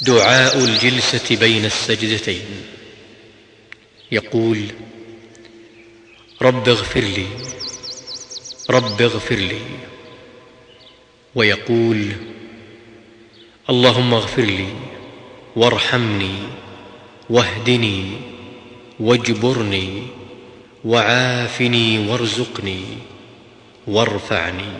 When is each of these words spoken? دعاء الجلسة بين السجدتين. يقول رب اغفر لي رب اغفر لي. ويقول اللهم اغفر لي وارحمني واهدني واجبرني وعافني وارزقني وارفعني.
دعاء 0.00 0.58
الجلسة 0.58 1.36
بين 1.36 1.64
السجدتين. 1.64 2.62
يقول 4.12 4.66
رب 6.42 6.68
اغفر 6.68 7.00
لي 7.00 7.26
رب 8.70 9.02
اغفر 9.02 9.34
لي. 9.34 9.60
ويقول 11.34 12.12
اللهم 13.70 14.14
اغفر 14.14 14.42
لي 14.42 14.68
وارحمني 15.56 16.34
واهدني 17.30 18.04
واجبرني 19.00 20.06
وعافني 20.84 22.08
وارزقني 22.08 22.84
وارفعني. 23.86 24.72